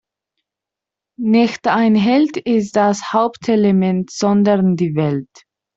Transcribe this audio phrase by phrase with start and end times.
[1.19, 5.29] Nicht ein Held ist das Hauptelement, sondern die Welt.